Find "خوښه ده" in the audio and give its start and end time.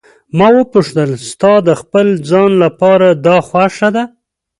3.47-4.03